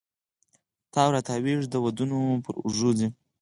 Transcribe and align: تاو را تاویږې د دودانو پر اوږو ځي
تاو 0.93 1.09
را 1.13 1.21
تاویږې 1.27 1.67
د 1.69 1.73
دودانو 1.75 2.19
پر 2.45 2.55
اوږو 2.61 2.91
ځي 2.99 3.07